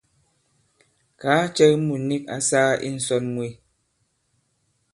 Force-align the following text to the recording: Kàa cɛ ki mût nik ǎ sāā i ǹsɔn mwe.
Kàa 1.21 1.43
cɛ 1.55 1.65
ki 1.69 1.77
mût 1.85 2.01
nik 2.09 2.23
ǎ 2.35 2.37
sāā 2.49 2.73
i 2.87 2.89
ǹsɔn 2.97 3.25
mwe. 3.33 3.47